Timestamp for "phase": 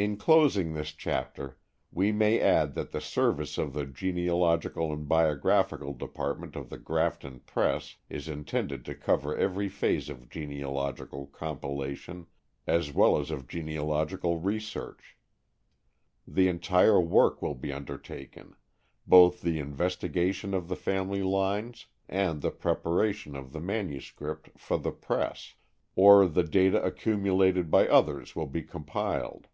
9.68-10.08